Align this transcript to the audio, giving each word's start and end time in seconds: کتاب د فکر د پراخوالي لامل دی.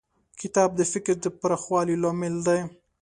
کتاب 0.41 0.69
د 0.75 0.81
فکر 0.91 1.15
د 1.23 1.25
پراخوالي 1.39 1.95
لامل 2.03 2.35
دی. 2.47 2.59